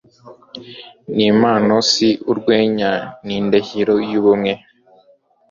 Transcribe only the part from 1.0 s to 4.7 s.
ni impamo si urwenya ni indahiro y'ubumwe